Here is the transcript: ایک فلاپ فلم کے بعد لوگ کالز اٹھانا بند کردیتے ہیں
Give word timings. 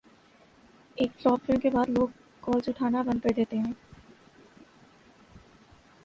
ایک 0.97 1.11
فلاپ 1.19 1.45
فلم 1.45 1.59
کے 1.59 1.69
بعد 1.69 1.89
لوگ 1.89 2.07
کالز 2.43 2.69
اٹھانا 2.69 3.01
بند 3.01 3.19
کردیتے 3.19 3.57
ہیں 3.57 3.73